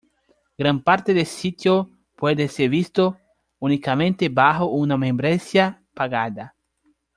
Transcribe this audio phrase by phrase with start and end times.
[0.57, 3.19] Gran parte del sitio puede ser visto
[3.59, 6.55] únicamente bajo una membresía pagada.